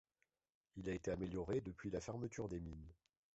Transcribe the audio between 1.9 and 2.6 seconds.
la fermeture des